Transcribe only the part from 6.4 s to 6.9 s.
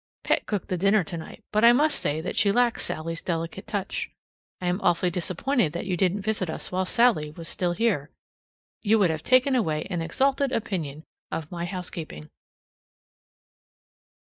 us while